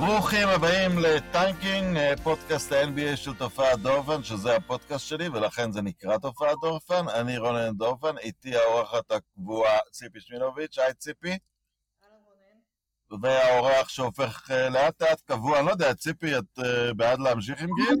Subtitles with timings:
[0.00, 6.18] ברוכים הבאים ל Tanking, פודקאסט ה-NBA של תופעת דורפן, שזה הפודקאסט שלי, ולכן זה נקרא
[6.18, 7.08] תופעת דורפן.
[7.20, 11.38] אני רונן דורפן, איתי האורחת הקבועה ציפי שמינוביץ', היי ציפי.
[13.22, 16.58] והאורח שהופך לאט לאט קבוע, אני לא יודע, ציפי, את
[16.96, 17.96] בעד להמשיך עם גיל?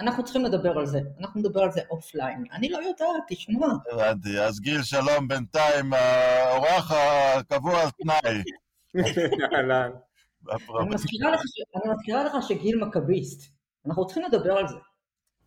[0.00, 2.44] אנחנו צריכים לדבר על זה, אנחנו נדבר על זה offline.
[2.52, 3.66] אני לא יודעת, תשמע.
[3.92, 8.42] הבנתי, אז גיל, שלום, בינתיים, האורח הקבוע על תנאי.
[9.54, 9.90] אהלן.
[10.48, 13.52] אני מזכירה לך שגיל מכביסט,
[13.86, 14.76] אנחנו צריכים לדבר על זה.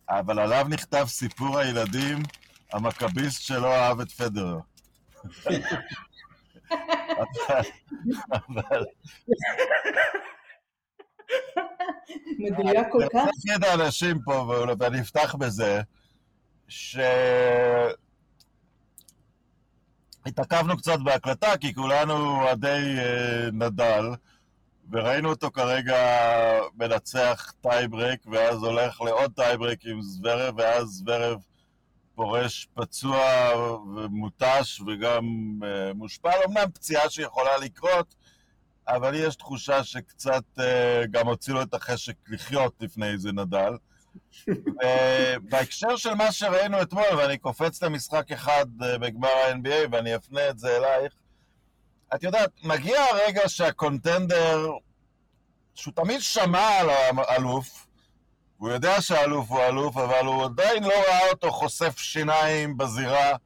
[0.08, 2.18] אבל עליו נכתב סיפור הילדים,
[2.72, 4.58] המכביסט שלא אהב את פדרר.
[8.30, 8.84] אבל...
[12.38, 13.22] מדויק כל כך.
[13.22, 15.82] אני אגיד האנשים פה, ואני אפתח בזה,
[16.68, 16.98] ש...
[20.26, 22.96] התעכבנו קצת בהקלטה, כי כולנו אוהדי
[23.52, 24.04] נדל,
[24.90, 25.96] וראינו אותו כרגע
[26.74, 31.38] מנצח טייברק, ואז הולך לעוד טייברק עם זוורב, ואז זוורב
[32.14, 33.20] פורש פצוע
[33.96, 35.24] ומותש וגם
[35.60, 36.38] אה, מושפל.
[36.46, 38.14] אמנם פציעה שיכולה לקרות,
[38.88, 40.62] אבל יש תחושה שקצת uh,
[41.10, 43.72] גם הוציאו את החשק לחיות לפני איזה נדל.
[45.42, 50.76] בהקשר של מה שראינו אתמול, ואני קופץ למשחק אחד בגמר ה-NBA ואני אפנה את זה
[50.76, 51.12] אלייך,
[52.14, 54.70] את יודעת, מגיע הרגע שה contender,
[55.74, 57.86] שהוא תמיד שמע על האלוף,
[58.56, 63.36] הוא יודע שהאלוף הוא אלוף, אבל הוא עדיין לא ראה אותו חושף שיניים בזירה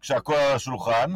[0.00, 1.12] כשהכול על השולחן,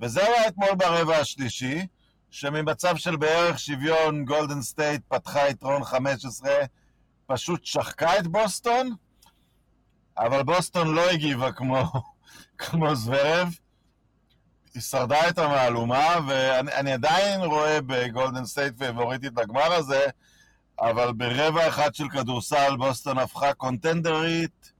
[0.00, 1.86] וזה היה אתמול ברבע השלישי,
[2.30, 6.50] שממצב של בערך שוויון גולדן סטייט פתחה יתרון 15,
[7.26, 8.94] פשוט שחקה את בוסטון,
[10.18, 11.82] אבל בוסטון לא הגיבה כמו,
[12.58, 13.54] כמו זברב,
[14.76, 20.04] היא שרדה את המהלומה, ואני עדיין רואה בגולדן סטייט פייבוריטית לגמר הזה,
[20.80, 24.72] אבל ברבע אחד של כדורסל בוסטון הפכה קונטנדרית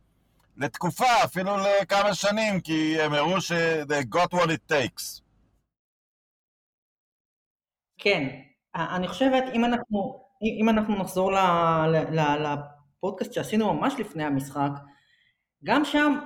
[0.56, 3.52] לתקופה, אפילו לכמה שנים, כי הם הראו ש-
[3.88, 5.22] they got what it takes.
[7.98, 8.40] כן,
[8.74, 10.24] אני חושבת, אם אנחנו,
[10.60, 11.32] אם אנחנו נחזור
[12.38, 14.70] לפודקאסט שעשינו ממש לפני המשחק,
[15.64, 16.18] גם שם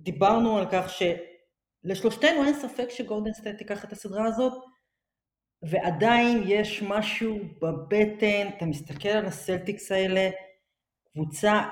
[0.00, 0.88] דיברנו על כך
[1.86, 4.52] שלשלושתנו אין ספק שגולדן סטייט תיקח את הסדרה הזאת,
[5.62, 10.30] ועדיין יש משהו בבטן, אתה מסתכל על הסלטיקס האלה,
[11.12, 11.62] קבוצה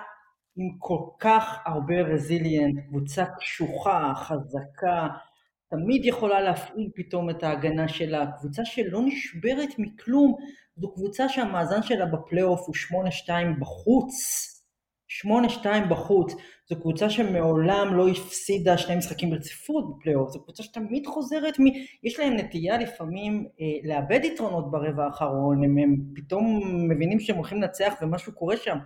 [0.56, 5.09] עם כל כך הרבה resilient, קבוצה קשוחה, חזקה,
[5.71, 10.37] תמיד יכולה להפעיל פתאום את ההגנה שלה, קבוצה שלא נשברת מכלום,
[10.77, 12.75] זו קבוצה שהמאזן שלה בפלייאוף הוא
[13.27, 14.15] 8-2 בחוץ,
[15.26, 16.34] 8-2 בחוץ,
[16.69, 21.65] זו קבוצה שמעולם לא הפסידה שני משחקים ברציפות בפלייאוף, זו קבוצה שתמיד חוזרת, מ...
[22.03, 27.62] יש להם נטייה לפעמים אה, לאבד יתרונות ברבע האחרון, הם, הם פתאום מבינים שהם הולכים
[27.62, 28.78] לנצח ומשהו קורה שם,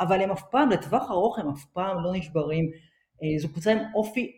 [0.00, 2.70] אבל הם אף פעם, לטווח ארוך הם אף פעם לא נשברים,
[3.22, 4.32] אה, זו קבוצה עם אופי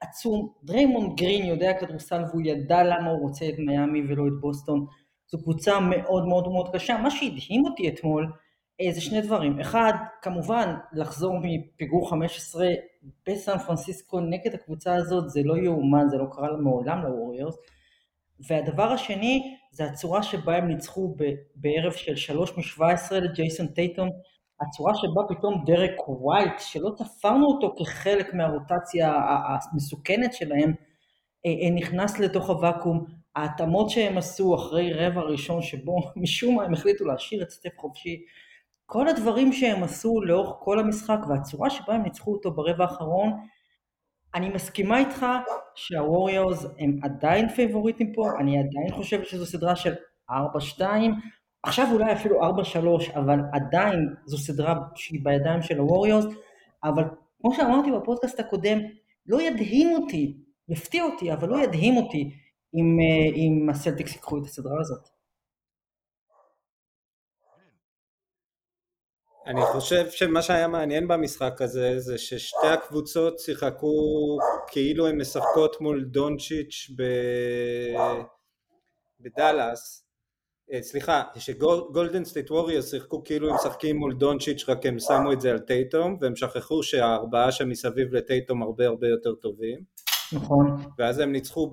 [0.00, 4.86] עצום, דריימונד גרין יודע כדורסל והוא ידע למה הוא רוצה את מיאמי ולא את בוסטון,
[5.30, 8.32] זו קבוצה מאוד מאוד מאוד קשה, מה שהדהים אותי אתמול,
[8.90, 12.66] זה שני דברים, אחד כמובן לחזור מפיגור 15
[13.28, 17.56] בסן פרנסיסקו נגד הקבוצה הזאת זה לא יאומן, זה לא קרה מעולם לווריורס
[18.48, 21.16] והדבר השני זה הצורה שבה הם ניצחו
[21.54, 24.08] בערב של 3 מ-17 לג'ייסון טייטום,
[24.60, 29.14] הצורה שבה פתאום דרק ווייט שלא ספרנו אותו כחלק מהרוטציה
[29.72, 30.72] המסוכנת שלהם
[31.74, 33.04] נכנס לתוך הוואקום,
[33.36, 38.24] ההתאמות שהם עשו אחרי רבע ראשון שבו משום מה הם החליטו להשאיר את סטף חופשי
[38.92, 43.32] כל הדברים שהם עשו לאורך כל המשחק והצורה שבה הם ניצחו אותו ברבע האחרון,
[44.34, 45.26] אני מסכימה איתך
[45.74, 49.94] שהווריורס הם עדיין פייבוריטים פה, אני עדיין חושבת שזו סדרה של
[50.30, 50.34] 4-2,
[51.62, 52.40] עכשיו אולי אפילו
[53.10, 56.24] 4-3, אבל עדיין זו סדרה שהיא בידיים של הווריורס,
[56.84, 57.04] אבל
[57.40, 58.78] כמו שאמרתי בפודקאסט הקודם,
[59.26, 60.36] לא ידהים אותי,
[60.68, 62.30] יפתיע אותי, אבל לא ידהים אותי
[62.74, 62.98] אם,
[63.34, 65.08] אם הסלטיקס ייקחו את הסדרה הזאת.
[69.46, 73.92] אני חושב שמה שהיה מעניין במשחק הזה זה ששתי הקבוצות שיחקו
[74.66, 77.02] כאילו הן משחקות מול דונצ'יץ' ב...
[79.20, 80.06] בדאלאס.
[80.80, 85.50] סליחה, שגולדן סטייט ווריורס שיחקו כאילו הם משחקים מול דונצ'יץ' רק הם שמו את זה
[85.50, 89.78] על טייטום והם שכחו שהארבעה שמסביב לטייטום הרבה הרבה יותר טובים.
[90.32, 90.76] נכון.
[90.98, 91.70] ואז הם ניצחו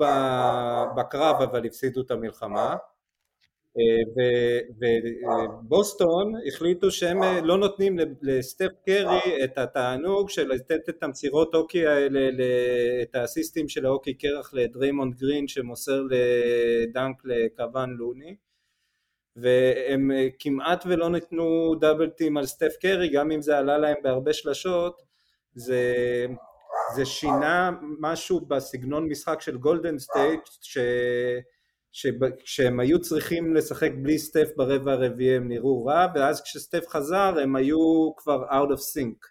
[0.98, 2.76] בקרב אבל הפסידו את המלחמה
[4.80, 12.30] ובוסטון החליטו שהם לא נותנים לסטף קרי את התענוג של לתת את המסירות הוקי האלה,
[13.02, 18.36] את האסיסטים של ההוקי קרח לדריימונד גרין שמוסר לדנק לקוון לוני.
[19.36, 24.34] והם כמעט ולא נתנו double team על סטף קרי, גם אם זה עלה להם בהרבה
[24.34, 25.02] שלשות,
[25.56, 25.86] זה,
[26.96, 30.78] זה שינה משהו בסגנון משחק של גולדן סטייט, ש...
[32.44, 37.56] כשהם היו צריכים לשחק בלי סטף ברבע הרביעי הם נראו רע, ואז כשסטף חזר הם
[37.56, 39.28] היו כבר out of sync.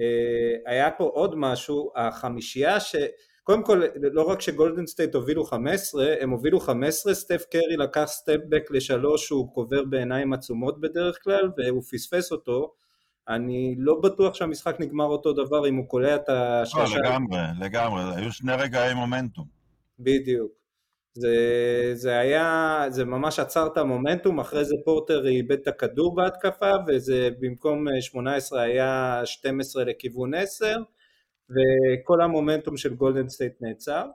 [0.00, 2.96] אה, היה פה עוד משהו, החמישייה ש...
[3.44, 3.82] קודם כל,
[4.12, 9.54] לא רק שגולדן סטייט הובילו 15, הם הובילו 15, סטף קרי לקח stepback לשלוש שהוא
[9.54, 12.74] קובר בעיניים עצומות בדרך כלל, והוא פספס אותו.
[13.28, 16.98] אני לא בטוח שהמשחק נגמר אותו דבר אם הוא קולע את השלושה.
[16.98, 19.46] לא, לגמרי, לגמרי, היו שני רגעי מומנטום.
[19.98, 20.63] בדיוק.
[21.14, 26.70] זה, זה היה, זה ממש עצר את המומנטום, אחרי זה פורטר איבד את הכדור בהתקפה,
[26.86, 30.76] וזה במקום 18 היה 12 לכיוון 10,
[31.50, 34.06] וכל המומנטום של גולדן סטייט נעצר.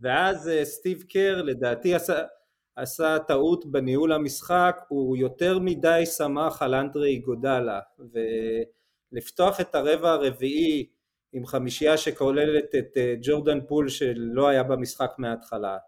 [0.00, 2.22] ואז אה, סטיב קר לדעתי עשה,
[2.76, 7.80] עשה טעות בניהול המשחק, הוא יותר מדי שמח על אנדרה איגודלה,
[9.12, 10.86] ולפתוח את הרבע הרביעי
[11.32, 15.78] עם חמישייה שכוללת את אה, ג'ורדן פול שלא היה במשחק מההתחלה,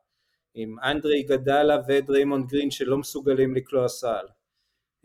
[0.55, 4.27] עם אנדרה איגודלה ודריימונד גרין שלא מסוגלים לקלוע סל,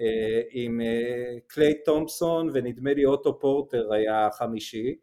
[0.01, 4.95] אה, עם אה, קליי תומפסון ונדמה לי אוטו פורטר היה החמישי,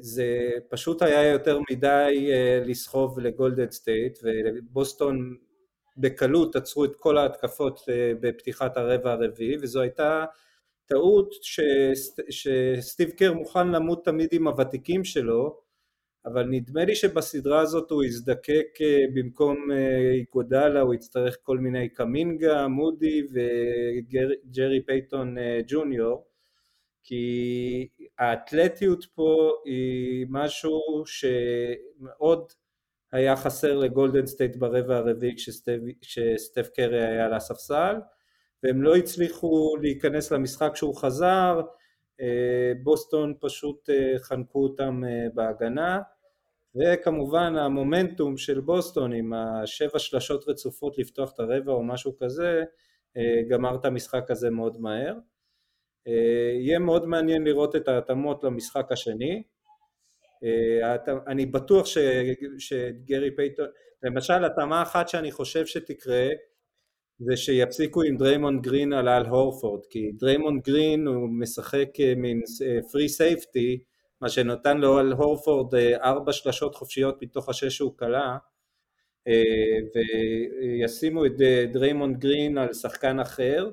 [0.00, 2.30] זה פשוט היה יותר מדי
[2.64, 5.36] לסחוב לגולדן סטייט ובוסטון
[5.96, 7.80] בקלות עצרו את כל ההתקפות
[8.20, 10.24] בפתיחת הרבע הרביעי וזו הייתה
[10.88, 11.34] טעות
[12.30, 15.60] שסטיב קר מוכן למות תמיד עם הוותיקים שלו,
[16.26, 21.88] אבל נדמה לי שבסדרה הזאת הוא יזדקק אה, במקום אה, איגודלה, הוא יצטרך כל מיני
[21.88, 26.24] קמינגה, מודי וגרי פייטון אה, ג'וניור,
[27.02, 27.88] כי
[28.18, 32.52] האתלטיות פה היא משהו שמאוד
[33.12, 35.34] היה חסר לגולדן סטייט ברבע הרביעי
[36.00, 37.96] כשסטף קרי היה על הספסל,
[38.62, 41.60] והם לא הצליחו להיכנס למשחק כשהוא חזר,
[42.20, 46.00] אה, בוסטון פשוט אה, חנקו אותם אה, בהגנה,
[46.76, 52.64] וכמובן המומנטום של בוסטון עם השבע שלשות רצופות לפתוח את הרבע או משהו כזה,
[53.48, 55.14] גמר את המשחק הזה מאוד מהר.
[56.60, 59.42] יהיה מאוד מעניין לראות את ההתאמות למשחק השני.
[61.26, 61.86] אני בטוח
[62.58, 63.66] שגרי פייטון,
[64.02, 66.28] למשל התאמה אחת שאני חושב שתקרה
[67.20, 72.42] זה שיפסיקו עם דריימונד גרין על אל הורפורד, כי דריימונד גרין הוא משחק אה, מין
[72.92, 73.78] free אה, safety,
[74.20, 78.36] מה שנותן לו על הורפורד אה, ארבע שלשות חופשיות מתוך השש שהוא קלע,
[79.94, 81.32] וישימו את
[81.72, 83.70] דריימונד גרין על שחקן אחר,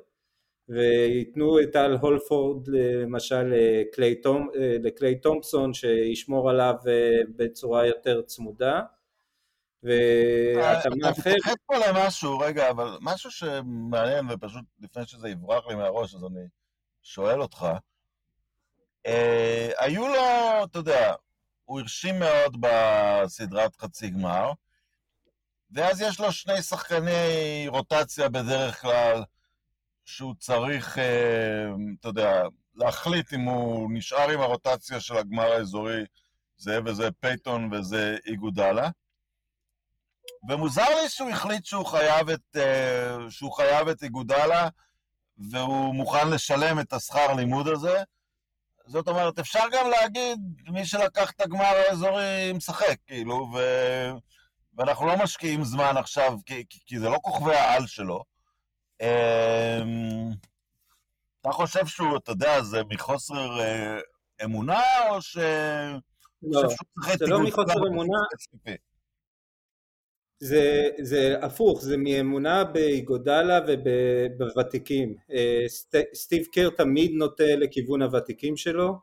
[0.70, 3.54] וייתנו את אל הורפורד למשל
[4.84, 6.76] לקליי תומפסון שישמור עליו
[7.36, 8.82] בצורה יותר צמודה
[9.86, 11.12] ואתה מאחר...
[11.12, 16.24] אתה מתייחס פה למשהו, רגע, אבל משהו שמעניין, ופשוט לפני שזה יברח לי מהראש, אז
[16.24, 16.48] אני
[17.04, 17.68] שואל אותך.
[19.06, 21.14] אה, היו לו, אתה יודע,
[21.66, 24.52] הוא הרשים מאוד בסדרת חצי גמר,
[25.72, 29.24] ואז יש לו שני שחקני רוטציה בדרך כלל,
[30.06, 31.66] שהוא צריך, אה,
[32.00, 32.44] אתה יודע,
[32.76, 36.04] להחליט אם הוא נשאר עם הרוטציה של הגמר האזורי,
[36.58, 38.90] זה וזה פייטון וזה איגודלה.
[40.50, 44.70] ומוזר לי שהוא החליט שהוא חייב את, אה, שהוא חייב את איגודלה,
[45.38, 48.04] והוא מוכן לשלם את השכר לימוד הזה.
[48.86, 53.60] זאת אומרת, אפשר גם להגיד, מי שלקח את הגמר האזורי משחק, כאילו, ו...
[54.78, 58.24] ואנחנו לא משקיעים זמן עכשיו, כי, כי זה לא כוכבי העל שלו.
[59.02, 60.30] אמ,
[61.42, 64.00] אתה חושב שהוא, אתה יודע, זה מחוסר אה,
[64.44, 65.38] אמונה, או ש...
[66.42, 66.62] לא,
[67.18, 68.20] זה לא מחוסר אמונה.
[70.40, 75.16] זה, זה הפוך, זה מאמונה באיגודלה ובוותיקים.
[75.32, 78.96] אה, סט, סטיב קר תמיד נוטה לכיוון הוותיקים שלו.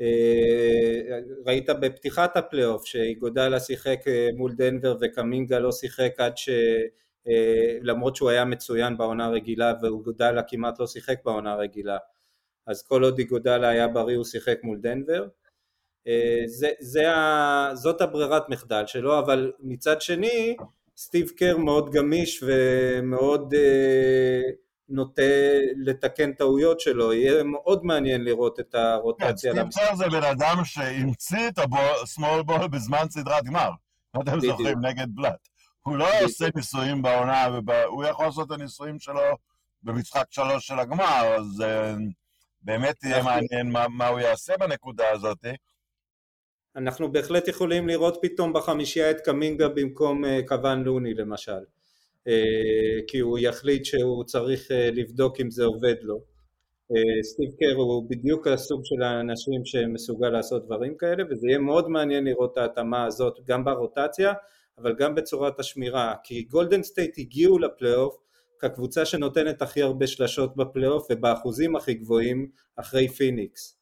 [0.00, 6.48] אה, ראית בפתיחת הפלייאוף שאיגודלה שיחק אה, מול דנבר וקמינגה לא שיחק עד ש...
[7.82, 11.98] למרות שהוא היה מצוין בעונה הרגילה ואיגודלה כמעט לא שיחק בעונה הרגילה.
[12.66, 15.26] אז כל עוד איגודלה היה בריא הוא שיחק מול דנבר.
[16.08, 20.56] אה, זה, זה ה, זאת הברירת מחדל שלו, אבל מצד שני
[20.96, 24.40] סטיב קר מאוד גמיש ומאוד אה,
[24.88, 25.22] נוטה
[25.76, 29.54] לתקן טעויות שלו, יהיה מאוד מעניין לראות את הרוטציה.
[29.54, 33.70] כן, סטיב קר זה בן אדם שהמציא את ה-small ball בזמן סדרת גמר,
[34.14, 35.48] לא אתם זוכרים, נגד בלאט.
[35.82, 37.46] הוא לא עושה ניסויים בעונה,
[37.86, 39.36] הוא יכול לעשות את הניסויים שלו
[39.82, 42.00] במשחק שלוש של הגמר, אז uh,
[42.62, 45.44] באמת יהיה מעניין מה, מה הוא יעשה בנקודה הזאת.
[46.76, 51.62] אנחנו בהחלט יכולים לראות פתאום בחמישייה את קמינגה במקום אה, קוואן לוני למשל.
[53.08, 56.20] כי הוא יחליט שהוא צריך לבדוק אם זה עובד לו.
[57.22, 62.24] סטיב קר הוא בדיוק הסוג של האנשים שמסוגל לעשות דברים כאלה וזה יהיה מאוד מעניין
[62.24, 64.32] לראות את ההתאמה הזאת גם ברוטציה
[64.78, 68.16] אבל גם בצורת השמירה כי גולדן סטייט הגיעו לפלייאוף
[68.58, 73.78] כקבוצה שנותנת הכי הרבה שלשות בפלייאוף ובאחוזים הכי גבוהים אחרי פיניקס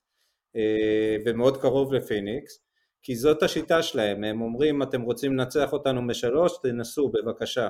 [0.56, 2.60] אה, ומאוד קרוב לפיניקס
[3.02, 7.68] כי זאת השיטה שלהם, הם אומרים אתם רוצים לנצח אותנו משלוש תנסו בבקשה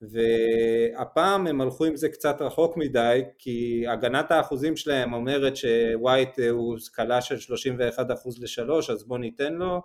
[0.00, 6.78] והפעם הם הלכו עם זה קצת רחוק מדי כי הגנת האחוזים שלהם אומרת שווייט הוא
[6.78, 7.54] סקלה של
[7.94, 7.98] 31%
[8.40, 9.82] לשלוש אז בוא ניתן לו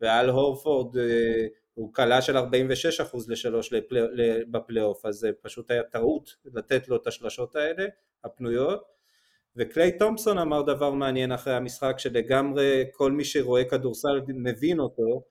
[0.00, 2.40] ואל הורפורד אה, הוא קלה של 46%
[3.28, 3.72] לשלוש
[4.50, 7.86] בפלייאוף, אז זה פשוט היה טעות לתת לו את השלשות האלה,
[8.24, 8.93] הפנויות.
[9.56, 15.22] וקליי תומפסון אמר דבר מעניין אחרי המשחק, שלגמרי כל מי שרואה כדורסל מבין אותו,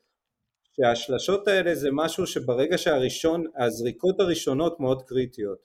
[0.72, 5.58] שהשלשות האלה זה משהו שברגע שהראשון, הזריקות הראשונות מאוד קריטיות.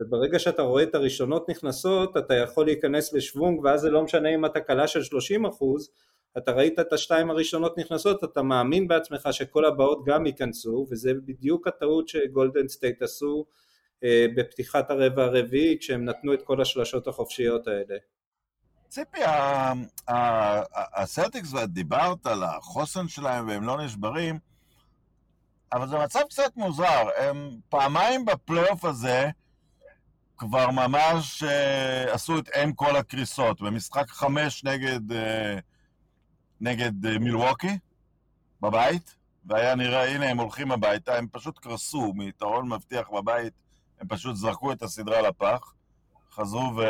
[0.00, 4.46] וברגע שאתה רואה את הראשונות נכנסות, אתה יכול להיכנס לשוונג, ואז זה לא משנה אם
[4.46, 5.90] אתה קלה של 30 אחוז,
[6.38, 11.66] אתה ראית את השתיים הראשונות נכנסות, אתה מאמין בעצמך שכל הבאות גם ייכנסו, וזה בדיוק
[11.66, 13.44] הטעות שגולדן סטייט עשו
[14.36, 17.96] בפתיחת הרבע הרביעי, כשהם נתנו את כל השלשות החופשיות האלה.
[18.88, 19.20] ציפי,
[20.94, 24.38] הסלטיקס, דיברת על החוסן שלהם והם לא נשברים,
[25.72, 29.30] אבל זה מצב קצת מוזר, הם פעמיים בפלייאוף הזה
[30.36, 35.14] כבר ממש uh, עשו את אם כל הקריסות, במשחק חמש נגד uh,
[36.62, 37.78] נגד אה, מילווקי
[38.60, 39.16] בבית,
[39.46, 43.52] והיה נראה, הנה הם הולכים הביתה, הם פשוט קרסו מיתרון מבטיח בבית,
[44.02, 45.74] הם פשוט זרקו את הסדרה לפח,
[46.32, 46.82] חזרו, ו...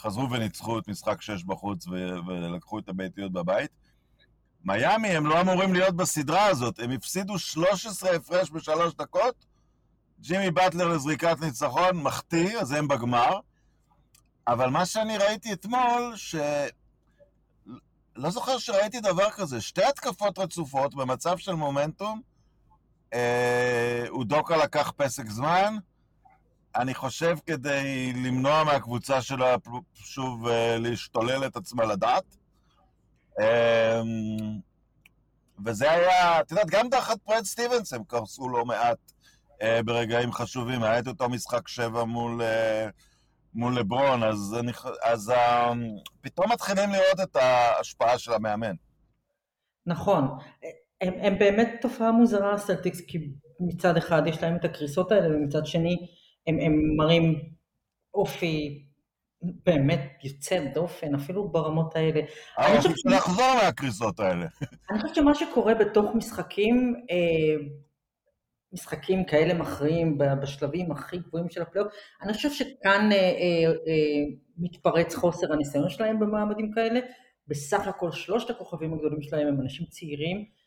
[0.00, 1.90] חזרו וניצחו את משחק 6 בחוץ ו...
[2.26, 3.70] ולקחו את הביתיות בבית.
[4.64, 9.46] מיאמי הם לא אמורים להיות בסדרה הזאת, הם הפסידו 13 הפרש בשלוש דקות,
[10.20, 13.38] ג'ימי באטלר לזריקת ניצחון, מחטיא, אז הם בגמר.
[14.48, 16.34] אבל מה שאני ראיתי אתמול, ש...
[18.16, 19.60] לא זוכר שראיתי דבר כזה.
[19.60, 22.29] שתי התקפות רצופות במצב של מומנטום.
[23.14, 25.76] אה, אודוקה לקח פסק זמן.
[26.76, 29.46] אני חושב כדי למנוע מהקבוצה שלו
[29.94, 32.36] שוב אה, להשתולל את עצמה לדעת.
[33.40, 34.00] אה,
[35.64, 38.98] וזה היה, את יודעת, גם תחת פרד סטיבנס הם קרסו לא מעט
[39.84, 40.82] ברגעים חשובים.
[40.82, 42.42] היה את אותו משחק שבע מול...
[43.54, 45.32] מול לברון, אז, אני, אז
[46.20, 48.74] פתאום מתחילים לראות את ההשפעה של המאמן.
[49.86, 50.38] נכון.
[51.00, 53.18] הם, הם באמת תופעה מוזרה הסלטיקס, כי
[53.60, 55.96] מצד אחד יש להם את הקריסות האלה, ומצד שני
[56.46, 57.50] הם, הם מראים
[58.14, 58.84] אופי
[59.42, 62.20] באמת יוצא דופן, אפילו ברמות האלה.
[62.58, 64.46] אני חושב לחזור מהקריסות האלה.
[64.90, 67.66] אני חושבת שמה שקורה בתוך משחקים, אה,
[68.72, 71.92] משחקים כאלה מכריעים בשלבים הכי גבוהים של הפלייאוף,
[72.22, 77.00] אני חושב שכאן אה, אה, אה, מתפרץ חוסר הניסיון שלהם במעמדים כאלה,
[77.48, 80.59] בסך הכל שלושת הכוכבים הגדולים שלהם הם אנשים צעירים, אה,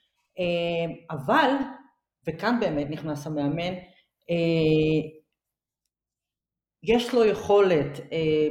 [1.11, 1.49] אבל,
[2.27, 3.73] וכאן באמת נכנס המאמן,
[4.29, 5.09] אה,
[6.83, 8.47] יש לו יכולת אה,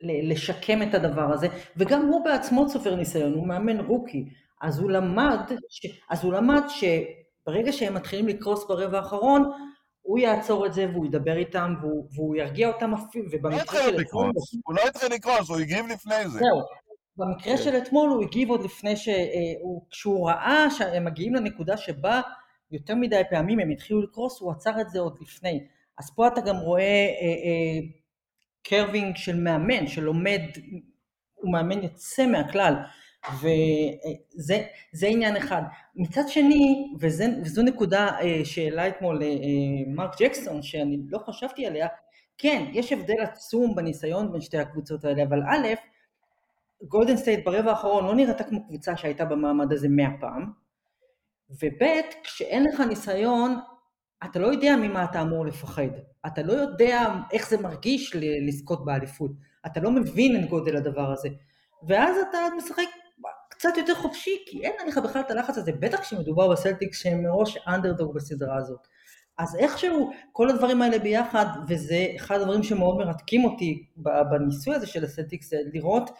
[0.00, 4.24] לשקם את הדבר הזה, וגם הוא בעצמו צובר ניסיון, הוא מאמן רוקי,
[4.62, 6.84] אז הוא למד, ש, אז הוא למד ש...
[7.46, 9.50] ברגע שהם מתחילים לקרוס ברבע האחרון,
[10.02, 14.32] הוא יעצור את זה והוא ידבר איתם והוא, והוא ירגיע אותם אפילו, ובמקרה של אתמול...
[14.64, 16.38] הוא לא התחיל לקרוס, הוא הגיב לפני זה.
[16.38, 16.62] זהו.
[17.18, 17.62] במקרה כן.
[17.62, 19.08] של אתמול הוא הגיב עוד לפני ש...
[19.08, 19.14] אה,
[19.90, 22.20] כשהוא ראה שהם מגיעים לנקודה שבה
[22.70, 25.66] יותר מדי פעמים הם התחילו לקרוס, הוא עצר את זה עוד לפני.
[25.98, 27.80] אז פה אתה גם רואה אה, אה,
[28.62, 30.40] growing של מאמן שלומד,
[31.34, 32.74] הוא מאמן יוצא מהכלל.
[33.34, 35.62] וזה עניין אחד.
[35.96, 39.28] מצד שני, וזה, וזו נקודה אה, שהעלה אתמול אה,
[39.86, 41.86] מרק ג'קסון, שאני לא חשבתי עליה,
[42.38, 45.66] כן, יש הבדל עצום בניסיון בין שתי הקבוצות האלה, אבל א',
[46.82, 50.52] גולדן סטייט ברבע האחרון לא נראתה כמו קבוצה שהייתה במעמד הזה מאה פעם,
[51.50, 51.84] וב',
[52.22, 53.58] כשאין לך ניסיון,
[54.24, 55.88] אתה לא יודע ממה אתה אמור לפחד.
[56.26, 59.30] אתה לא יודע איך זה מרגיש לזכות באליפות.
[59.66, 61.28] אתה לא מבין את גודל הדבר הזה.
[61.88, 62.84] ואז אתה משחק
[63.50, 67.58] קצת יותר חופשי, כי אין עליך בכלל את הלחץ הזה, בטח כשמדובר בסלטיקס שהם מראש
[67.68, 68.86] אנדרדוג בסדרה הזאת.
[69.38, 73.86] אז איכשהו כל הדברים האלה ביחד, וזה אחד הדברים שמאוד מרתקים אותי
[74.30, 76.10] בניסוי הזה של הסלטיקס, זה לראות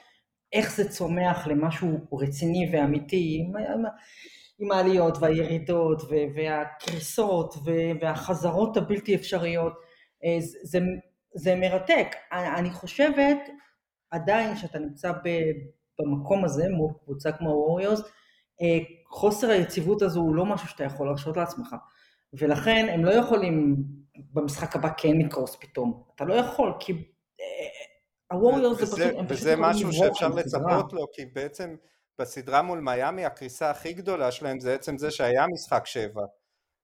[0.52, 3.84] איך זה צומח למשהו רציני ואמיתי, עם, עם,
[4.58, 6.02] עם העליות והירידות
[6.34, 7.54] והקריסות
[8.00, 9.72] והחזרות הבלתי אפשריות,
[10.24, 10.78] אה, זה, זה,
[11.34, 12.06] זה מרתק.
[12.32, 13.38] אני חושבת
[14.10, 15.12] עדיין שאתה נמצא
[15.98, 18.00] במקום הזה מול קבוצה כמו ווריוז,
[18.62, 21.74] אה, חוסר היציבות הזו הוא לא משהו שאתה יכול להרשות לעצמך.
[22.32, 23.76] ולכן הם לא יכולים
[24.32, 26.02] במשחק הבא כן לקרוס פתאום.
[26.14, 26.92] אתה לא יכול, כי
[28.32, 31.76] הווריורס זה פשוט, הם פשוט וזה משהו שאפשר לצפות לו, כי בעצם
[32.18, 36.22] בסדרה מול מיאמי הקריסה הכי גדולה שלהם זה עצם זה שהיה משחק שבע.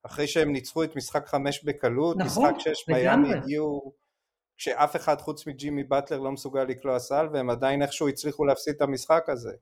[0.06, 3.92] אחרי שהם ניצחו את משחק חמש בקלות, נכון, משחק שש מיאמי הגיעו
[4.56, 8.82] כשאף אחד חוץ מג'ימי באטלר לא מסוגל לקלוע סל והם עדיין איכשהו הצליחו להפסיד את
[8.82, 9.52] המשחק הזה.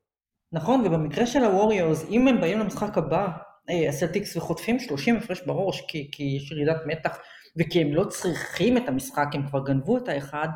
[0.53, 3.29] נכון, ובמקרה של הווריורס, אם הם באים למשחק הבא,
[3.71, 7.19] אה, הסלטיקס וחוטפים 30 הפרש בראש כי, כי יש ירידת מתח
[7.57, 10.49] וכי הם לא צריכים את המשחק, הם כבר גנבו את האחד,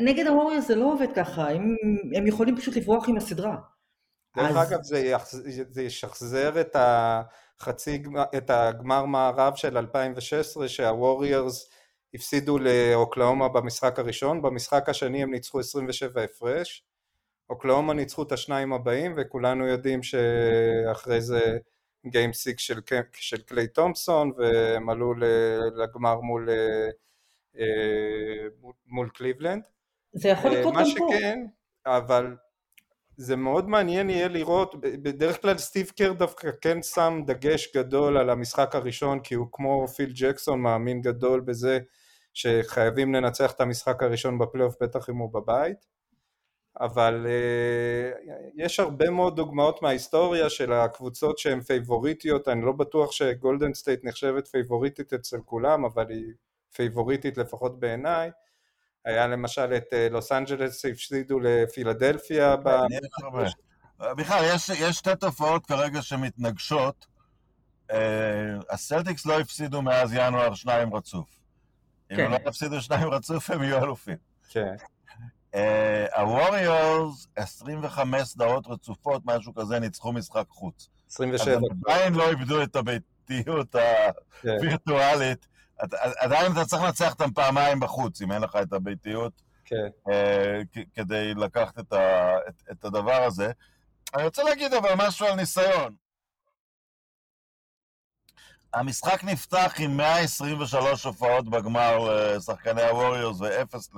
[0.00, 1.76] נגד הווריורס זה לא עובד ככה, הם,
[2.16, 3.56] הם יכולים פשוט לברוח עם הסדרה.
[4.36, 4.68] דרך אז...
[4.68, 5.42] אגב, זה, יחז...
[5.70, 8.02] זה ישחזר את, החצי,
[8.36, 11.70] את הגמר מערב של 2016, שהווריורס
[12.14, 16.84] הפסידו לאוקלהומה במשחק הראשון, במשחק השני הם ניצחו 27 הפרש,
[17.50, 21.58] אוקלהומה ניצחו את השניים הבאים, וכולנו יודעים שאחרי זה
[22.06, 22.80] game six של,
[23.12, 25.14] של קליי תומפסון, והם עלו
[25.76, 26.48] לגמר מול,
[27.58, 28.48] אה,
[28.86, 29.62] מול קליבלנד.
[30.12, 31.04] זה יכול לקרות גם פה.
[31.04, 31.46] מה שכן,
[31.86, 32.36] אבל
[33.16, 38.30] זה מאוד מעניין יהיה לראות, בדרך כלל סטיב קר דווקא כן שם דגש גדול על
[38.30, 41.78] המשחק הראשון כי הוא כמו פיל ג'קסון מאמין גדול בזה
[42.34, 45.92] שחייבים לנצח את המשחק הראשון בפלייאוף בטח אם הוא בבית.
[46.80, 53.74] אבל אה, יש הרבה מאוד דוגמאות מההיסטוריה של הקבוצות שהן פייבוריטיות, אני לא בטוח שגולדן
[53.74, 56.32] סטייט נחשבת פייבוריטית אצל כולם אבל היא
[56.74, 58.30] פייבוריטית לפחות בעיניי
[59.04, 62.56] היה למשל את אה, לוס אנג'לס שהפסידו לפילדלפיה.
[64.16, 67.06] בכלל, יש, יש שתי תופעות כרגע שמתנגשות.
[67.90, 67.94] אה,
[68.70, 71.28] הסלטיקס לא הפסידו מאז ינואר שניים רצוף.
[72.08, 72.24] כן.
[72.24, 74.16] אם לא יפסידו שניים רצוף, הם יהיו אלופים.
[74.48, 74.74] כן.
[76.16, 80.88] הווריורס, uh, 25 סדרות רצופות, משהו כזה, ניצחו משחק חוץ.
[81.10, 81.54] 27.
[81.54, 83.76] אז עדיין לא איבדו את הביתיות
[84.42, 84.48] כן.
[84.48, 85.48] הווירטואלית.
[86.16, 90.12] עדיין אתה צריך לנצח אותם פעמיים בחוץ, אם אין לך את הביתיות, כן.
[90.94, 93.52] כדי לקחת את, ה, את, את הדבר הזה.
[94.14, 95.94] אני רוצה להגיד אבל משהו על ניסיון.
[98.74, 103.90] המשחק נפתח עם 123 הופעות בגמר לשחקני הווריורס ואפס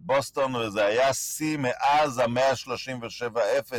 [0.00, 3.72] לבוסטון, וזה היה שיא מאז ה-137-0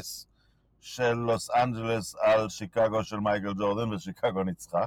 [0.82, 4.86] של לוס אנג'לס על שיקגו של מייקל ג'ורדן, ושיקגו ניצחה.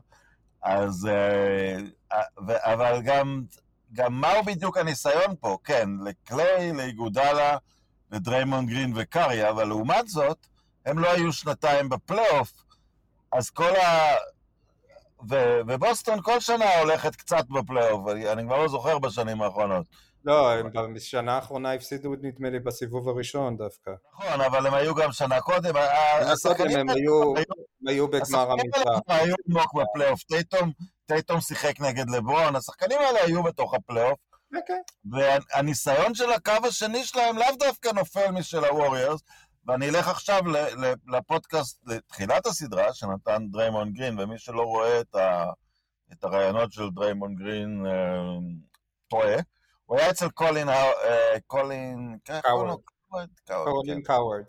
[0.62, 1.06] אז...
[1.06, 1.76] אה,
[2.12, 3.42] אה, אבל גם,
[3.92, 5.58] גם מהו בדיוק הניסיון פה?
[5.64, 7.56] כן, לקליי, לאיגודלה,
[8.10, 10.46] לדריימון גרין וקארי, אבל לעומת זאת,
[10.86, 12.52] הם לא היו שנתיים בפלייאוף,
[13.32, 14.14] אז כל ה...
[15.66, 19.86] ובוסטון כל שנה הולכת קצת בפלייאוף, אני כבר לא זוכר בשנים האחרונות.
[20.24, 23.90] לא, הם בשנה האחרונה הפסידו נדמה לי בסיבוב הראשון דווקא.
[24.14, 25.74] נכון, אבל הם היו גם שנה קודם.
[26.32, 26.88] השחקנים הם
[27.86, 28.62] היו בגמר האלה
[29.08, 30.20] היו עמוק בפלייאוף.
[31.06, 34.18] טייטום שיחק נגד לברון, השחקנים האלה היו בתוך הפלייאוף.
[34.56, 34.80] אוקיי.
[35.04, 39.20] והניסיון של הקו השני שלהם לאו דווקא נופל משל הווריורס,
[39.66, 40.40] ואני אלך עכשיו
[41.08, 45.00] לפודקאסט, לתחילת הסדרה, שנתן דריימון גרין, ומי שלא רואה
[46.12, 47.92] את הראיונות של דריימון גרין אה,
[49.08, 49.36] טועה.
[49.92, 52.78] הוא היה אצל קולין, אה, קולין, קאוורד.
[53.46, 54.44] קולין קאוורד.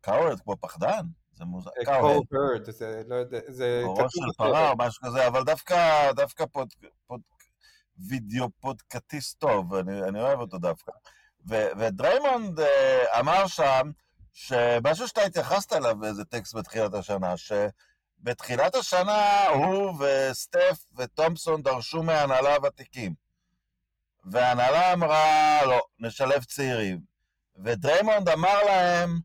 [0.00, 1.06] קאוורד כמו פחדן?
[1.32, 1.70] זה מוזר.
[1.84, 3.82] קאוורד, זה לא יודע, זה.
[3.86, 6.68] ראש של פרה או משהו כזה, אבל דווקא, דווקא פוד,
[7.06, 7.20] פוד,
[8.08, 10.92] וידאו פודקאסטיסט טוב, אני, אני אוהב אותו דווקא.
[11.48, 12.64] ו, ודריימונד אה,
[13.18, 13.90] אמר שם,
[14.32, 22.56] שמשהו שאתה התייחסת אליו באיזה טקסט בתחילת השנה, שבתחילת השנה הוא וסטף וטומפסון דרשו מהנהלה
[22.62, 23.23] ותיקים.
[24.24, 27.00] וההנהלה אמרה, לא, נשלב צעירים.
[27.64, 29.20] ודריימונד אמר להם,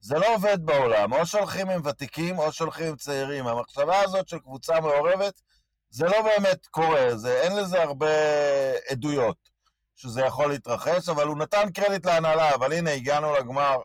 [0.00, 3.46] זה לא עובד בעולם, או שהולכים עם ותיקים או שהולכים עם צעירים.
[3.46, 5.40] המחשבה הזאת של קבוצה מעורבת,
[5.90, 8.06] זה לא באמת קורה, זה, אין לזה הרבה
[8.88, 9.50] עדויות
[9.94, 13.76] שזה יכול להתרחש, אבל הוא נתן קרדיט להנהלה, אבל הנה, הגענו לגמר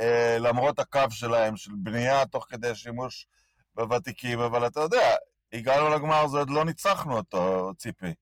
[0.00, 3.26] אה, למרות הקו שלהם, של בנייה תוך כדי שימוש
[3.74, 5.14] בוותיקים, אבל אתה יודע,
[5.52, 8.14] הגענו לגמר, זה עוד לא ניצחנו אותו, ציפי.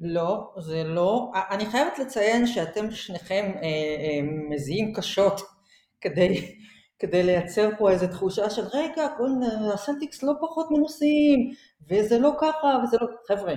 [0.00, 1.32] לא, זה לא.
[1.50, 5.40] אני חייבת לציין שאתם שניכם אה, אה, מזיעים קשות
[6.02, 6.56] כדי,
[6.98, 9.30] כדי לייצר פה איזו תחושה של רגע, כל
[9.74, 11.52] הסלטיקס לא פחות מנוסים,
[11.88, 13.06] וזה לא ככה, וזה לא...
[13.28, 13.54] חבר'ה,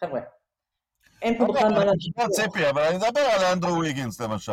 [0.00, 0.20] חבר'ה,
[1.22, 2.12] אין פה אוקיי, בכלל מה להגיד.
[2.30, 4.52] ציפי, אבל אני מדבר על אנדרו ויגינס למשל.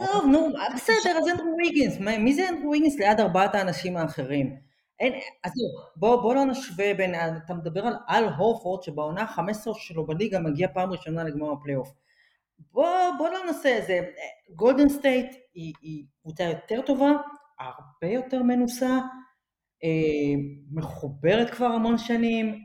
[0.00, 4.56] עזוב, נו, בסדר, אז אנדרו ויגינס, מי זה אנדרו ויגינס ליד ארבעת האנשים האחרים?
[5.04, 5.12] אין,
[5.42, 10.38] עזוב, בוא, בוא לא נשווה בין, אתה מדבר על אל הורפורד שבעונה ה-15 שלו בליגה
[10.38, 11.92] מגיע פעם ראשונה לגמר הפלייאוף.
[12.72, 12.88] בוא,
[13.18, 14.00] בוא לא נעשה איזה,
[14.54, 17.10] גולדן סטייט היא, קבוצה יותר טובה,
[17.60, 18.98] הרבה יותר מנוסה,
[20.72, 22.64] מחוברת כבר המון שנים,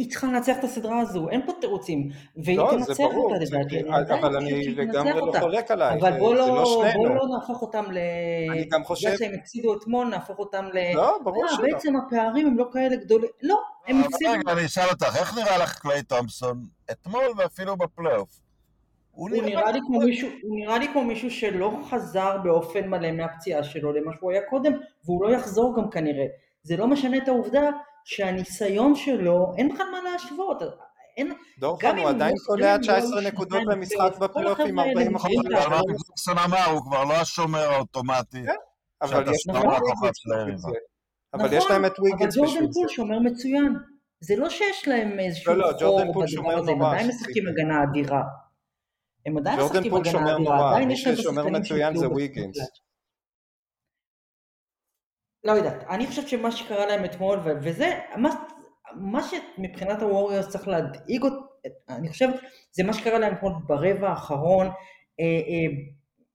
[0.00, 3.56] היא צריכה לנצח את הסדרה הזו, אין פה תירוצים, והיא לא, תנצח ברור, אותה זה-
[3.56, 5.32] לדעתי, אבל עדיין אני לגמרי לא.
[5.40, 7.08] חולק עלייך, אבל בוא זה לא, לא בוא.
[7.08, 7.98] לא נהפוך אותם ל...
[8.50, 10.94] אני גם חושב- בגלל שהם הפסידו אתמול, נהפוך אותם ל...
[10.94, 11.66] לא, ברור אה, שלא.
[11.72, 13.30] בעצם הפערים הם לא כאלה גדולים.
[13.42, 14.30] לא, הם אבל הפסידו.
[14.30, 18.40] רגע, אני אשאל אותך, איך נראה לך קליי תומפסון אתמול ואפילו בפלייאוף?
[19.12, 23.62] הוא נראה לי כמו מישהו, הוא נראה לי כמו מישהו שלא חזר באופן מלא מהפציעה
[23.62, 24.72] שלו למה שהוא היה קודם,
[25.04, 26.26] והוא לא יחזור גם כנראה.
[26.62, 27.70] זה לא משנה את העובדה
[28.04, 30.62] שהניסיון שלו, אין בכלל מה להשוות.
[31.16, 35.02] אין, דורפן גם הוא עדיין קולע מסיים 19 לא נקודות למשחק בפלייאוף, עם החבר'ה האלה
[35.02, 35.28] 40 אחוז.
[35.28, 36.02] נמצאים אבל מה באחוז.
[36.10, 38.42] ג'קסון אמר, הוא כבר לא השומר האוטומטי.
[38.46, 38.52] כן,
[39.02, 40.56] אבל יש שם להם את לכוכב ויגינס של היריבה.
[40.56, 40.78] בשביל זה.
[41.34, 41.50] אבל נכון,
[42.56, 42.72] ג'ורדן.
[42.72, 43.74] פול שומר מצוין.
[44.20, 46.90] זה לא שיש להם איזשהו לא, לא, חור ג'ורדן פול בדבר שומר הזה, הם נורא,
[46.90, 47.08] עדיין.
[47.08, 48.22] משחקים הגנה אדירה.
[49.26, 51.62] הם עדיין ג'ורדן משחקים פול הגנה שומר אדירה, נורא, עדיין מי יש להם ששומר השחקנים
[51.62, 52.56] מצוין זה שיפלו ויגינס.
[52.56, 52.89] בקלאץ'.
[55.44, 58.30] לא יודעת, אני חושבת שמה שקרה להם אתמול, וזה, מה,
[58.94, 62.34] מה שמבחינת הווריורס צריך להדאיג אותי, אני חושבת,
[62.72, 64.66] זה מה שקרה להם אתמול ברבע האחרון,
[65.20, 65.82] אה, אה,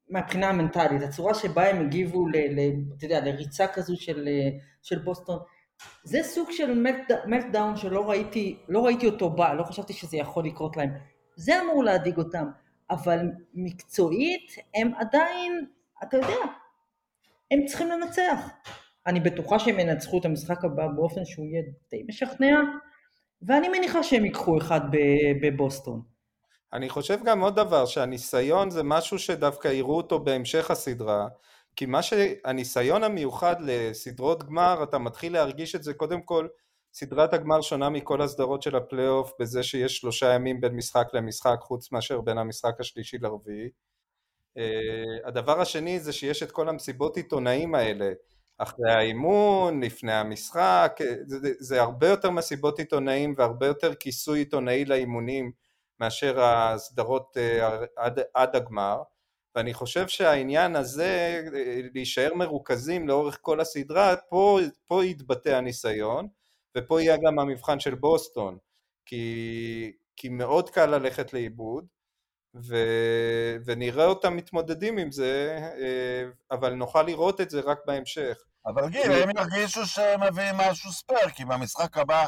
[0.09, 2.59] מהבחינה המנטלית, הצורה שבה הם הגיבו, ל, ל,
[2.97, 4.49] אתה יודע, לריצה כזו של, אה,
[4.81, 5.39] של בוסטון,
[6.03, 6.83] זה סוג של
[7.25, 10.89] מלטדאון שלא ראיתי, לא ראיתי אותו בא, לא חשבתי שזה יכול לקרות להם.
[11.35, 12.45] זה אמור להדאיג אותם,
[12.89, 13.19] אבל
[13.53, 15.65] מקצועית הם עדיין,
[16.03, 16.35] אתה יודע,
[17.51, 18.49] הם צריכים לנצח.
[19.07, 22.61] אני בטוחה שהם ינצחו את המשחק הבא באופן שהוא יהיה די משכנע,
[23.41, 24.81] ואני מניחה שהם ייקחו אחד
[25.41, 26.01] בבוסטון.
[26.73, 31.27] אני חושב גם עוד דבר, שהניסיון זה משהו שדווקא יראו אותו בהמשך הסדרה,
[31.75, 36.47] כי מה שהניסיון המיוחד לסדרות גמר, אתה מתחיל להרגיש את זה קודם כל,
[36.93, 41.91] סדרת הגמר שונה מכל הסדרות של הפלייאוף בזה שיש שלושה ימים בין משחק למשחק חוץ
[41.91, 43.69] מאשר בין המשחק השלישי לרביעי.
[44.57, 48.11] Uh, הדבר השני זה שיש את כל המסיבות עיתונאים האלה,
[48.57, 54.85] אחרי האימון, לפני המשחק, זה, זה, זה הרבה יותר מסיבות עיתונאים והרבה יותר כיסוי עיתונאי
[54.85, 55.51] לאימונים
[55.99, 57.63] מאשר הסדרות uh,
[57.95, 59.01] עד, עד הגמר,
[59.55, 61.43] ואני חושב שהעניין הזה,
[61.93, 66.27] להישאר מרוכזים לאורך כל הסדרה, פה, פה יתבטא הניסיון,
[66.77, 68.57] ופה יהיה גם המבחן של בוסטון,
[69.05, 71.85] כי, כי מאוד קל ללכת לאיבוד,
[72.63, 72.75] ו...
[73.65, 75.59] ונראה אותם מתמודדים עם זה,
[76.51, 78.37] אבל נוכל לראות את זה רק בהמשך.
[78.65, 82.25] אבל גיל, הם ירגישו שהם מביאים משהו ספייר, כי במשחק הבא,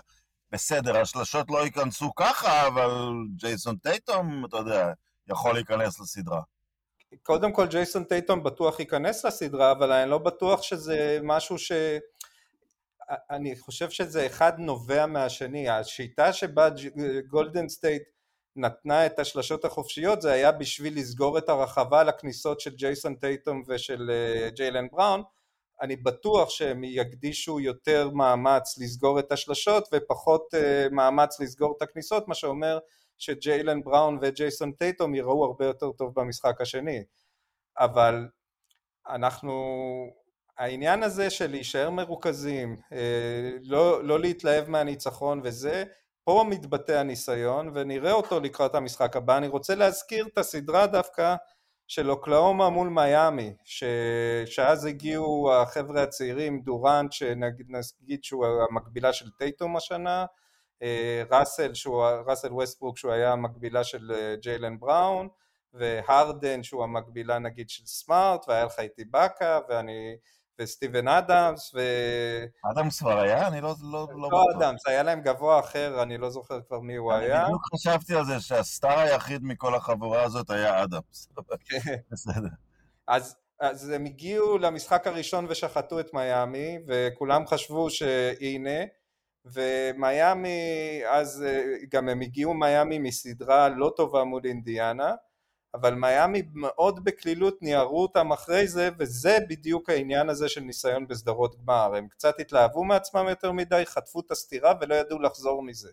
[0.51, 2.91] בסדר, השלשות לא ייכנסו ככה, אבל
[3.35, 4.91] ג'ייסון טייטום, אתה יודע,
[5.29, 6.41] יכול להיכנס לסדרה.
[7.23, 11.71] קודם כל ג'ייסון טייטום בטוח ייכנס לסדרה, אבל אני לא בטוח שזה משהו ש...
[13.29, 16.69] אני חושב שזה אחד נובע מהשני, השיטה שבה
[17.27, 18.03] גולדן סטייט
[18.57, 24.11] נתנה את השלשות החופשיות זה היה בשביל לסגור את הרחבה לכניסות של ג'ייסון טייטום ושל
[24.55, 25.23] ג'יילן בראון,
[25.81, 30.53] אני בטוח שהם יקדישו יותר מאמץ לסגור את השלשות ופחות
[30.91, 32.79] מאמץ לסגור את הכניסות, מה שאומר
[33.17, 37.03] שג'יילן בראון וג'ייסון טייטום יראו הרבה יותר טוב במשחק השני,
[37.79, 38.27] אבל
[39.09, 39.53] אנחנו
[40.57, 42.77] העניין הזה של להישאר מרוכזים,
[43.63, 45.83] לא, לא להתלהב מהניצחון וזה,
[46.27, 49.37] פה מתבטא הניסיון ונראה אותו לקראת המשחק הבא.
[49.37, 51.35] אני רוצה להזכיר את הסדרה דווקא
[51.87, 53.83] של אוקלאומה מול מיאמי, ש...
[54.45, 60.25] שאז הגיעו החבר'ה הצעירים, דורנט שנגיד שהוא המקבילה של טייטום השנה,
[61.31, 64.11] ראסל, שהוא, ראסל ווסטברוק שהוא היה המקבילה של
[64.41, 65.27] ג'יילן בראון,
[65.73, 70.15] והרדן שהוא המקבילה נגיד של סמארט, והיה לך איתי באקה, ואני...
[70.59, 71.79] וסטיבן אדמס, ו...
[72.71, 73.47] אדמס כבר היה?
[73.47, 73.75] אני לא...
[73.81, 77.37] לא, לא, לא אדמס, היה להם גבוה אחר, אני לא זוכר כבר מי הוא היה.
[77.37, 81.29] אני בדיוק חשבתי על זה שהסטאר היחיד מכל החבורה הזאת היה אדמס.
[82.11, 82.49] בסדר.
[83.07, 88.79] אז, אז הם הגיעו למשחק הראשון ושחטו את מיאמי, וכולם חשבו שהנה,
[89.45, 91.45] ומיאמי, אז
[91.89, 95.15] גם הם הגיעו מיאמי מסדרה לא טובה מול אינדיאנה,
[95.73, 101.55] אבל מיאמי מאוד בקלילות ניערו אותם אחרי זה, וזה בדיוק העניין הזה של ניסיון בסדרות
[101.61, 101.95] גמר.
[101.95, 105.89] הם קצת התלהבו מעצמם יותר מדי, חטפו את הסתירה ולא ידעו לחזור מזה.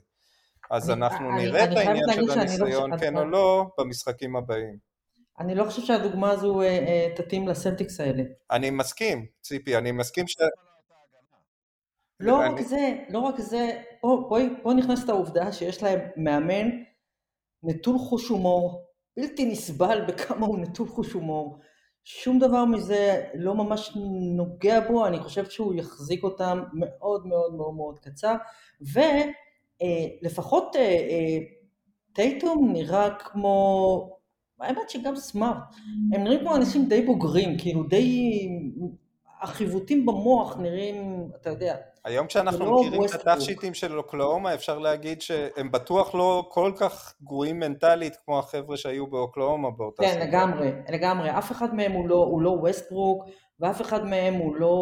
[0.70, 3.66] אז אני, אנחנו אני, נראה אני את העניין של לא הניסיון, לא כן או לא,
[3.78, 4.94] במשחקים הבאים.
[5.40, 8.22] אני לא חושב שהדוגמה הזו אה, אה, תתאים לסלטיקס האלה.
[8.50, 10.36] אני מסכים, ציפי, אני מסכים ש...
[12.20, 12.38] לא.
[12.38, 16.70] רק זה, לא רק זה, פה, פה, פה נכנסת העובדה שיש להם מאמן
[17.62, 18.84] נטול חוש הומור,
[19.16, 21.58] בלתי נסבל בכמה הוא נטול חוש הומור.
[22.04, 23.92] שום דבר מזה לא ממש
[24.36, 28.34] נוגע בו, אני חושב שהוא יחזיק אותם מאוד מאוד מאוד מאוד קצר,
[30.22, 31.38] ולפחות אה, אה,
[32.12, 34.18] טייטום נראה כמו,
[34.60, 35.74] האמת שגם סמארט,
[36.12, 38.48] הם נראים כמו אנשים די בוגרים, כאילו די,
[39.42, 43.14] החיווטים במוח נראים, אתה יודע, היום כשאנחנו לא מכירים את.
[43.14, 49.06] הדף-שיטים של אוקלאומה, אפשר להגיד שהם בטוח לא כל כך גרועים מנטלית כמו החבר'ה שהיו
[49.06, 50.24] באוקלאומה באותה כן, סדרה.
[50.24, 51.38] לגמרי, לגמרי.
[51.38, 53.24] אף אחד מהם הוא לא, הוא לא ווסטברוק,
[53.60, 54.76] ואף אחד מהם הוא לא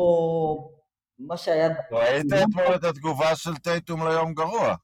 [1.19, 1.69] מה שהיה...
[1.91, 4.75] ראית אתמול את התגובה של טייטום ליום גרוע.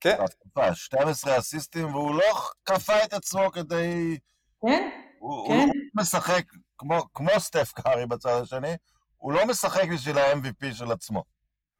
[0.00, 2.24] כן, בהתקפה, 12 אסיסטים, והוא לא
[2.64, 4.18] כפה את עצמו כדי...
[4.66, 5.66] כן, הוא הוא כן.
[5.66, 6.44] לא משחק
[6.78, 8.74] כמו, כמו סטף קארי בצד השני,
[9.16, 11.22] הוא לא משחק בשביל ה-MVP של עצמו.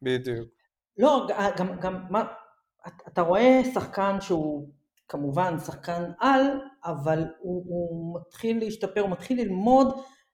[0.03, 0.49] בדיוק.
[0.97, 2.23] לא, ג- גם, גם, מה,
[3.07, 4.69] אתה- רואה שחקן שהוא
[5.07, 6.41] כמובן שחקן על,
[6.85, 9.87] אבל הוא, הוא מתחיל להשתפר, הוא מתחיל ללמוד,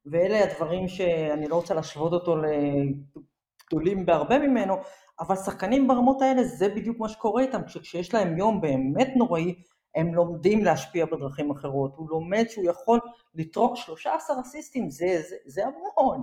[0.05, 4.75] ואלה הדברים שאני לא רוצה להשוות אותו לגדולים בהרבה ממנו,
[5.19, 9.55] אבל שחקנים ברמות האלה זה בדיוק מה שקורה איתם, כשיש להם יום באמת נוראי,
[9.95, 12.99] הם לומדים להשפיע בדרכים אחרות, הוא לומד שהוא יכול
[13.35, 16.21] לתרום 13 אסיסטים, זה, זה, זה המון,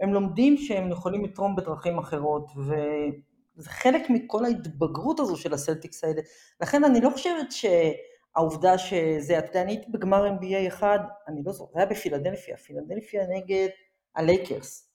[0.00, 6.20] הם לומדים שהם יכולים לתרום בדרכים אחרות, וזה חלק מכל ההתבגרות הזו של הסלטיקס האלה,
[6.60, 11.52] לכן אני לא חושב שהעובדה שזה, אתה יודע, אני הייתי בגמר NBA אחד, אני לא
[11.52, 13.68] זוכר, זה היה בפילדלפיה, פילדלפיה נגד
[14.16, 14.92] הלייקרס,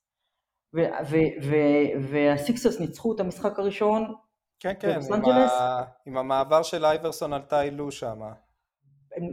[2.01, 4.13] והסיקסרס ניצחו את המשחק הראשון,
[4.59, 5.31] כן, כן, עם?
[5.31, 5.83] ה...
[6.05, 8.19] עם המעבר של אייברסון על טיילו שם.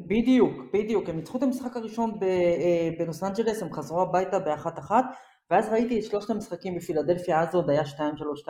[0.06, 5.04] בדיוק, בדיוק, הם ניצחו את המשחק הראשון אה, בלוס אנג'לס, הם חזרו הביתה באחת אחת,
[5.50, 8.48] ואז ראיתי את שלושת המשחקים בפילדלפיה, אז עוד היה 2-3-2,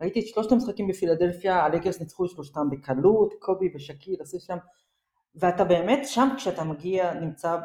[0.00, 4.56] ראיתי את שלושת המשחקים בפילדלפיה, הלייקרס ניצחו את שלושתם בקלות, קובי ושקיל עשו שם,
[5.34, 7.56] ואתה באמת שם כשאתה מגיע, נמצא,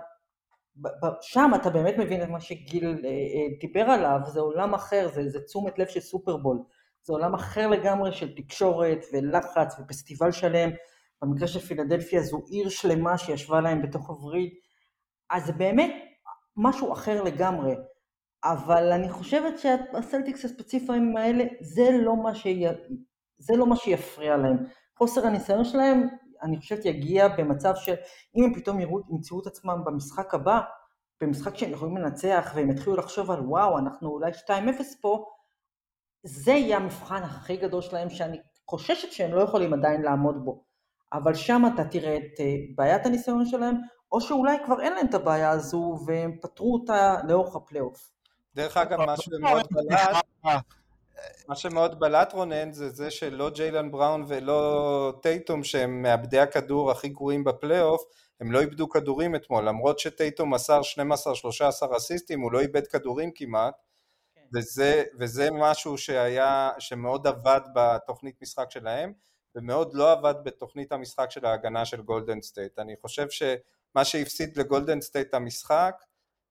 [1.22, 5.30] שם אתה באמת מבין את מה שגיל אה, אה, דיבר עליו, זה עולם אחר, זה,
[5.30, 6.58] זה תשומת לב של סופרבול,
[7.04, 10.70] זה עולם אחר לגמרי של תקשורת ולחץ ופסטיבל שלם,
[11.22, 14.54] במקרה של פילדלפיה זו עיר שלמה שישבה להם בתוך הווריד,
[15.30, 15.92] אז זה באמת
[16.58, 17.76] משהו אחר לגמרי,
[18.46, 22.66] אבל אני חושבת שהסלטיקס הספציפיים האלה זה לא מה, שי...
[23.38, 24.58] זה לא מה שיפריע להם.
[24.98, 26.08] חוסר הניסיון שלהם,
[26.42, 28.80] אני חושבת יגיע במצב שאם הם פתאום
[29.10, 30.60] ימצאו את עצמם במשחק הבא,
[31.22, 34.52] במשחק שהם יכולים לנצח והם יתחילו לחשוב על וואו, אנחנו אולי 2-0
[35.02, 35.26] פה,
[36.24, 38.38] זה יהיה המבחן הכי גדול שלהם שאני
[38.70, 40.64] חוששת שהם לא יכולים עדיין לעמוד בו.
[41.14, 43.76] אבל שם אתה תראה את אה, בעיית הניסיון שלהם,
[44.12, 48.15] או שאולי כבר אין להם את הבעיה הזו והם פתרו אותה לאורך הפלייאוף.
[48.56, 50.26] דרך אגב, מה שמאוד בלט,
[51.48, 57.10] מה שמאוד בלט רונן זה זה שלא ג'יילן בראון ולא טייטום שהם מאבדי הכדור הכי
[57.10, 58.04] גרועים בפלייאוף
[58.40, 60.82] הם לא איבדו כדורים אתמול למרות שטייטום מסר
[61.92, 63.74] 12-13 אסיסטים הוא לא איבד כדורים כמעט.
[64.54, 69.14] וזה, וזה משהו שהיה, שמאוד עבד בתוכנית משחק שלהם
[69.56, 72.80] ומאוד לא עבד בתוכנית המשחק של ההגנה של גולדן סטייט.
[72.80, 75.96] אני חושב שמה שהפסיד לגולדן סטייט המשחק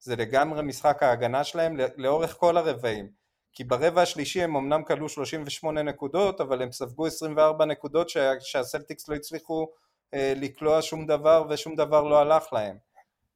[0.04, 3.08] זה לגמרי משחק ההגנה שלהם לאורך כל הרבעים.
[3.52, 9.08] כי ברבע השלישי הם אמנם קלעו 38 נקודות אבל הם ספגו 24 נקודות שה, שהסלטיקס
[9.08, 9.68] לא הצליחו
[10.14, 12.76] אה, לקלוע שום דבר ושום דבר לא הלך להם.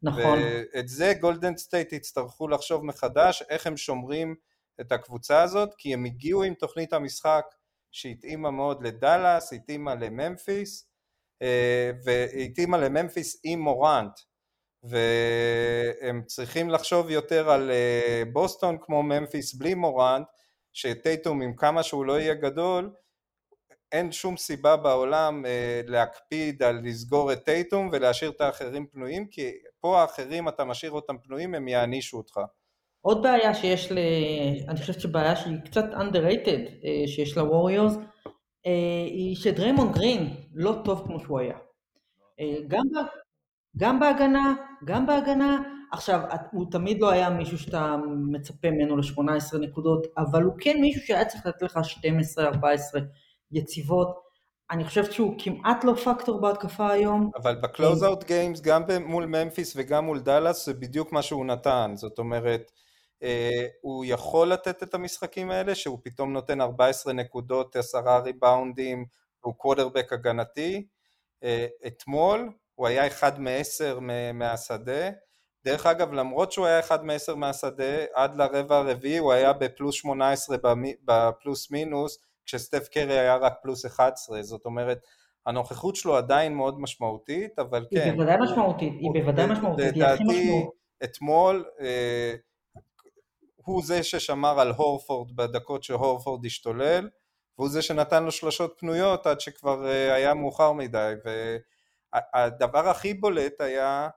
[0.02, 0.38] נכון.
[0.38, 4.34] ואת זה גולדן סטייט יצטרכו לחשוב מחדש איך הם שומרים
[4.80, 7.44] את הקבוצה הזאת כי הם הגיעו עם תוכנית המשחק
[7.90, 10.88] שהתאימה מאוד לדאלאס, התאימה לממפיס
[11.42, 14.20] אה, והתאימה לממפיס עם מורנט
[14.82, 20.26] והם צריכים לחשוב יותר על אה, בוסטון כמו ממפיס בלי מורנט
[20.72, 22.90] שטייטום עם כמה שהוא לא יהיה גדול
[23.92, 29.50] אין שום סיבה בעולם אה, להקפיד על לסגור את טייטום ולהשאיר את האחרים פנויים כי
[29.80, 32.40] פה האחרים אתה משאיר אותם פנויים הם יענישו אותך
[33.00, 33.98] עוד בעיה שיש ל...
[34.68, 37.94] אני חושבת שבעיה שהיא קצת underrated אה, שיש לווריורס
[39.06, 41.58] היא שדריימון גרין לא טוב כמו שהוא היה.
[42.40, 42.82] אה, גם.
[43.78, 45.62] גם בהגנה, גם בהגנה,
[45.92, 46.20] עכשיו
[46.52, 47.96] הוא תמיד לא היה מישהו שאתה
[48.32, 51.78] מצפה ממנו ל-18 נקודות, אבל הוא כן מישהו שהיה צריך לתת לך
[52.38, 52.40] 12-14
[53.52, 54.28] יציבות.
[54.70, 57.30] אני חושבת שהוא כמעט לא פקטור בהתקפה היום.
[57.36, 61.92] אבל בקלוז אאוט גיימס גם מול ממפיס וגם מול דאלאס זה בדיוק מה שהוא נתן,
[61.94, 62.72] זאת אומרת
[63.22, 69.04] אה, הוא יכול לתת את המשחקים האלה שהוא פתאום נותן 14 נקודות, 10 ריבאונדים,
[69.40, 70.86] הוא קוודרבק הגנתי,
[71.44, 73.98] אה, אתמול הוא היה אחד מעשר
[74.34, 75.10] מהשדה,
[75.64, 80.56] דרך אגב למרות שהוא היה אחד מעשר מהשדה עד לרבע הרביעי הוא היה בפלוס 18
[81.04, 84.98] בפלוס מינוס כשסטף קרי היה רק פלוס 11 זאת אומרת
[85.46, 88.04] הנוכחות שלו עדיין מאוד משמעותית אבל היא כן.
[88.04, 90.70] היא בוודאי משמעותית, היא בוודאי משמעותית, היא הכי לדעתי משמעותית.
[91.04, 92.34] אתמול אה,
[93.56, 97.08] הוא זה ששמר על הורפורד בדקות שהורפורד השתולל
[97.58, 101.14] והוא זה שנתן לו שלושות פנויות עד שכבר אה, היה מאוחר מדי
[102.14, 104.08] והדבר הכי בולט היה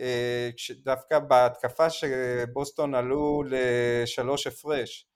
[0.00, 5.08] אה, דווקא בהתקפה שבוסטון עלו לשלוש הפרש.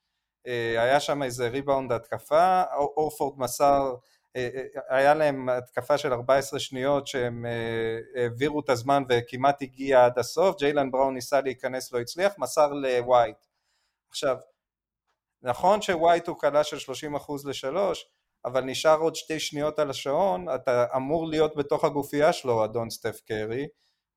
[0.46, 3.94] אה, היה שם איזה ריבאונד התקפה, אורפורד מסר,
[4.36, 4.48] אה,
[4.88, 7.46] היה להם התקפה של 14 שניות שהם
[8.16, 13.36] העבירו את הזמן וכמעט הגיע עד הסוף, ג'יילן בראון ניסה להיכנס לא הצליח, מסר לווייט.
[14.10, 14.36] עכשיו,
[15.42, 18.06] נכון שווייט הוא קלה של 30% לשלוש,
[18.44, 23.20] אבל נשאר עוד שתי שניות על השעון, אתה אמור להיות בתוך הגופייה שלו, אדון סטף
[23.26, 23.66] קרי,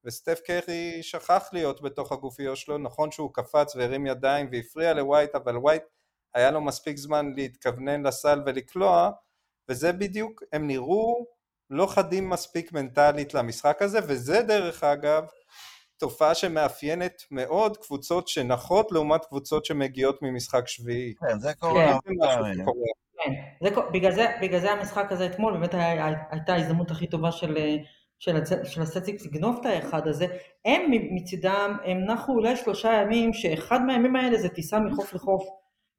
[0.04, 5.56] וסטף קרי שכח להיות בתוך הגופייה שלו, נכון שהוא קפץ והרים ידיים והפריע לווייט, אבל
[5.56, 5.82] ווייט
[6.34, 9.10] היה לו מספיק זמן להתכוונן לסל ולקלוע,
[9.68, 11.26] וזה בדיוק, הם נראו
[11.70, 15.24] לא חדים מספיק מנטלית למשחק הזה, וזה דרך אגב
[16.02, 21.14] תופעה שמאפיינת מאוד קבוצות שנחות לעומת קבוצות שמגיעות ממשחק שביעי.
[21.14, 21.98] כן, זה קורה.
[22.04, 22.14] כן,
[23.24, 23.30] כן.
[23.60, 27.56] זה, בגלל, זה, בגלל זה המשחק הזה אתמול באמת היה, הייתה ההזדמנות הכי טובה של,
[28.18, 30.26] של, של הסטיקס לגנוב את האחד הזה.
[30.64, 35.44] הם מצידם, הם נחו אולי שלושה ימים, שאחד מהימים האלה זה טיסה מחוף לחוף.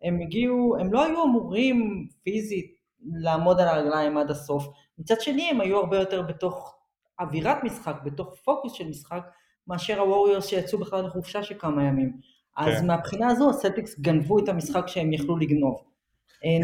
[0.03, 2.75] הם הגיעו, הם לא היו אמורים פיזית
[3.21, 4.67] לעמוד על הרגליים עד הסוף.
[4.97, 6.75] מצד שני הם היו הרבה יותר בתוך
[7.19, 9.21] אווירת משחק, בתוך פוקוס של משחק,
[9.67, 12.19] מאשר הווריורס שיצאו בכלל לחופשה של כמה ימים.
[12.58, 12.88] אז כן.
[12.88, 15.84] מהבחינה הזו הסלטיקס גנבו את המשחק שהם יכלו לגנוב.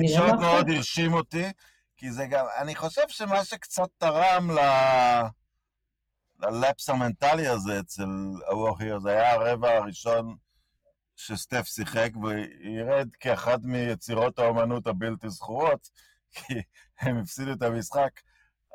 [0.03, 1.45] תקשורת אה, מאוד הרשים אותי,
[1.97, 4.59] כי זה גם, אני חושב שמה שקצת תרם ל...
[6.39, 8.07] ל lapse המנטלי הזה אצל
[8.49, 10.35] הווכיר, זה היה הרבע הראשון
[11.15, 15.89] שסטף שיחק, וירד כאחת מיצירות האומנות הבלתי זכורות,
[16.31, 16.53] כי
[16.99, 18.11] הם הפסידו את המשחק,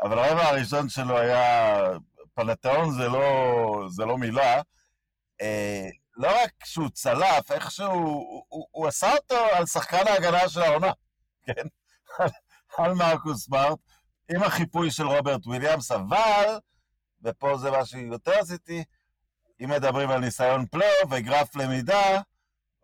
[0.03, 1.75] אבל הרבע הראשון שלו היה,
[2.35, 4.61] פלטאון זה לא, זה לא מילה,
[5.41, 10.63] אה, לא רק שהוא צלף, איכשהו, הוא, הוא, הוא עשה אותו על שחקן ההגנה של
[10.63, 10.93] העונה,
[11.47, 11.67] כן?
[12.79, 13.79] על מרקוס סמארט,
[14.35, 16.59] עם החיפוי של רוברט וויליאמס, אבל,
[17.23, 18.85] ופה זה מה שיותר עשיתי,
[19.65, 22.21] אם מדברים על ניסיון פלייאוף וגרף למידה,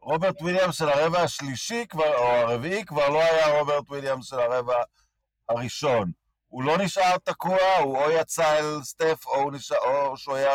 [0.03, 4.83] רוברט וויליאמס של הרבע השלישי כבר, או הרביעי כבר לא היה רוברט וויליאמס של הרבע
[5.49, 6.20] הראשון.
[6.51, 10.53] הוא לא נשאר תקוע, הוא או יצא אל סטף, או, נשאר, או שהוא היה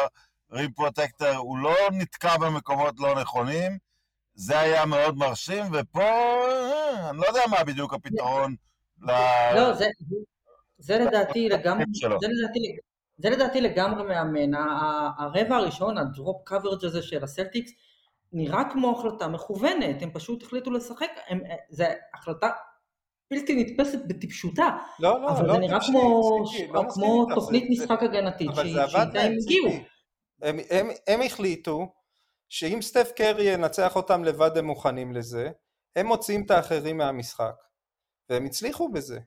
[0.52, 3.78] rim protector, הוא לא נתקע במקומות לא נכונים,
[4.34, 8.56] זה היה מאוד מרשים, ופה אה, אני לא יודע מה בדיוק הפתרון
[9.02, 9.12] ל...
[9.56, 9.86] לא, זה,
[10.78, 11.86] זה לדעתי לגמרי,
[12.22, 12.78] זה לדעתי,
[13.18, 14.54] זה לדעתי לגמרי מאמן.
[15.18, 17.72] הרבע הראשון, הדרופ קוורג' הזה של הסלטיקס,
[18.34, 22.50] נראה כמו החלטה מכוונת, הם פשוט החליטו לשחק, הם, זה החלטה
[23.32, 28.00] בלתי נתפסת בטיפשותה, לא, לא, אבל לא, זה נראה כמו, לא כמו תוכנית זה, משחק
[28.00, 29.70] זה, הגנתית שאיתה הם הגיעו.
[30.42, 31.94] הם, הם, הם החליטו
[32.50, 35.52] שאם סטף קרי ינצח אותם לבד הם מוכנים לזה,
[35.96, 37.56] הם מוציאים את האחרים מהמשחק,
[38.30, 39.20] והם הצליחו בזה.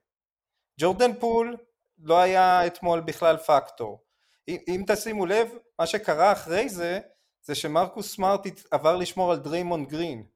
[0.81, 1.57] ג'ורדן פול
[1.99, 4.05] לא היה אתמול בכלל פקטור.
[4.49, 7.01] אם, אם תשימו לב, מה שקרה אחרי זה,
[7.43, 10.27] זה שמרקוס סמארט עבר לשמור על דריימונד גרין,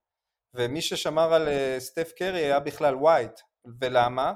[0.55, 3.41] ומי ששמר על אה, סטף קרי היה בכלל ווייט,
[3.81, 4.33] ולמה?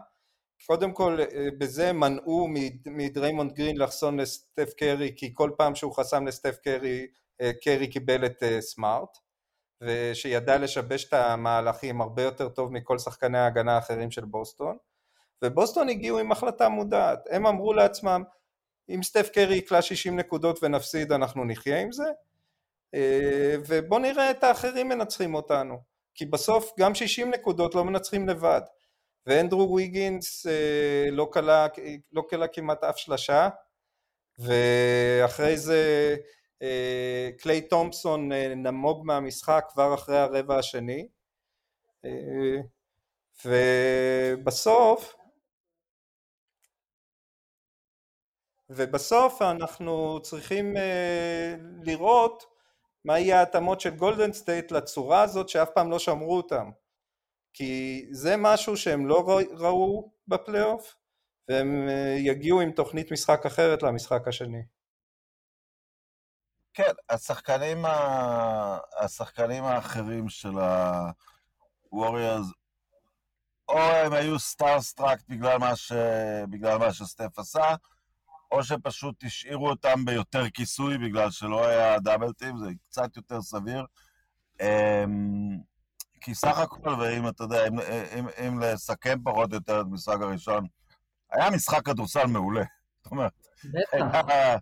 [0.67, 2.49] קודם כל אה, בזה מנעו
[2.87, 7.07] מדריימונד גרין לחסום לסטף קרי כי כל פעם שהוא חסם לסטף קרי
[7.41, 9.19] אה, קרי קיבל את אה, סמארט
[9.81, 14.77] ושידע לשבש את המהלכים הרבה יותר טוב מכל שחקני ההגנה האחרים של בוסטון
[15.45, 17.19] ובוסטון הגיעו עם החלטה מודעת.
[17.31, 18.23] הם אמרו לעצמם
[18.89, 22.05] אם סטף קרי יקלע 60 נקודות ונפסיד אנחנו נחיה עם זה
[23.69, 25.79] ובוא נראה את האחרים מנצחים אותנו.
[26.15, 28.61] כי בסוף גם 60 נקודות לא מנצחים לבד
[29.27, 31.67] ואנדרו ויגינס אה, לא כלה
[32.13, 33.49] לא כלה כמעט אף שלשה
[34.39, 36.17] ואחרי זה
[36.63, 41.09] אה, קליי תומפסון אה, נמוג מהמשחק כבר אחרי הרבע השני
[43.45, 45.17] ובסוף
[48.71, 50.75] ובסוף אנחנו צריכים
[51.83, 52.45] לראות
[53.05, 56.71] מה יהיה ההתאמות של גולדן סטייט לצורה הזאת שאף פעם לא שמרו אותם
[57.57, 60.97] כי זה משהו שהם לא ראו בפלייאוף
[61.49, 64.63] והם אה, יגיעו עם תוכנית משחק אחרת למשחק השני.
[66.75, 68.79] כן, השחקנים, ה...
[69.01, 70.53] השחקנים האחרים של
[71.93, 72.47] הווריורס
[73.69, 75.93] או הם היו starstruck בגלל ש...
[76.51, 77.75] בגלל מה שסטף עשה,
[78.53, 83.85] או שפשוט השאירו אותם ביותר כיסוי בגלל שלא היה double team, זה קצת יותר סביר.
[86.27, 87.81] כי סך הכל, ואם אתה יודע, אם,
[88.19, 90.67] אם, אם לסכם פחות או יותר את המשחק הראשון,
[91.33, 92.63] היה משחק כדורסל מעולה.
[93.03, 93.33] זאת אומרת,
[93.93, 94.57] היה...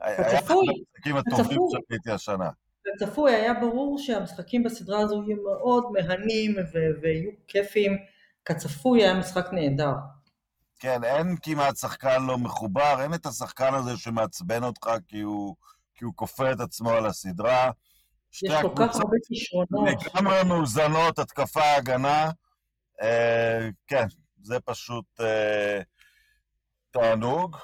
[0.00, 2.50] היה אחד המשחקים הטובים שראיתי השנה.
[2.98, 6.56] צפוי, היה ברור שהמשחקים בסדרה הזו יהיו מאוד מהנים
[7.02, 7.96] ויהיו כיפים.
[8.44, 9.92] כצפוי היה משחק נהדר.
[10.78, 15.54] כן, אין כמעט שחקן לא מחובר, אין את השחקן הזה שמעצבן אותך כי הוא
[15.94, 17.70] כי הוא כופה את עצמו על הסדרה.
[18.42, 19.88] יש כל כך הרבה כישרונות.
[20.04, 22.30] לגמרי מאוזנות, התקפה, הגנה.
[23.02, 24.06] אה, כן,
[24.42, 25.80] זה פשוט אה,
[26.90, 27.56] תענוג.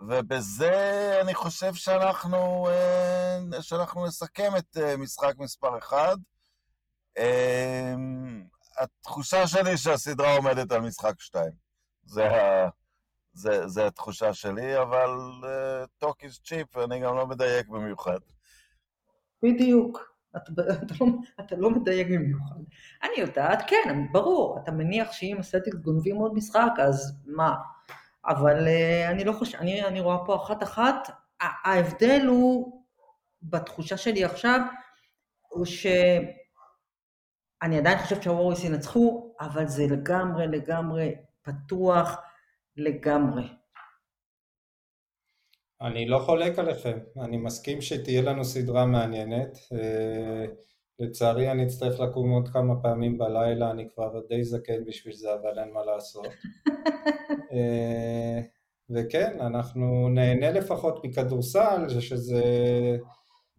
[0.00, 6.16] ובזה אני חושב שאנחנו, אה, שאנחנו נסכם את אה, משחק מספר 1.
[7.18, 7.94] אה,
[8.78, 11.50] התחושה שלי שהסדרה עומדת על משחק 2.
[12.04, 12.68] זה, ה...
[13.32, 15.10] זה, זה התחושה שלי, אבל
[16.04, 18.18] talk is cheap, ואני גם לא מדייק במיוחד.
[19.42, 20.08] בדיוק.
[20.36, 21.06] אתה, אתה, לא,
[21.40, 22.56] אתה לא מדייק במיוחד.
[23.02, 27.54] אני יודעת, כן, ברור, אתה מניח שאם הסלטיקס גונבים עוד משחק, אז מה?
[28.26, 31.10] אבל uh, אני לא חושב, אני, אני רואה פה אחת-אחת,
[31.40, 32.82] ההבדל הוא,
[33.42, 34.60] בתחושה שלי עכשיו,
[35.48, 35.98] הוא שאני
[37.78, 42.16] עדיין חושבת שהווריס ינצחו, אבל זה לגמרי לגמרי פתוח
[42.76, 43.48] לגמרי.
[45.82, 49.58] אני לא חולק עליכם, אני מסכים שתהיה לנו סדרה מעניינת.
[49.72, 50.44] אה,
[51.00, 55.58] לצערי אני אצטרך לקום עוד כמה פעמים בלילה, אני כבר די זקן בשביל זה, אבל
[55.58, 56.26] אין מה לעשות.
[57.52, 58.40] אה,
[58.90, 62.42] וכן, אנחנו נהנה לפחות מכדורסל, שזה,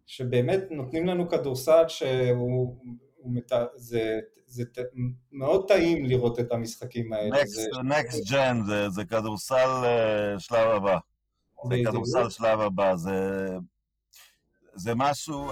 [0.06, 2.76] שבאמת נותנים לנו כדורסל שהוא,
[3.24, 4.64] מת, זה, זה
[5.32, 7.42] מאוד טעים לראות את המשחקים האלה.
[7.84, 10.98] נקסט ג'ן, זה, זה כדורסל uh, שלב הבא.
[11.68, 13.48] זה כדורסל שלב הבא, זה,
[14.74, 15.50] זה משהו...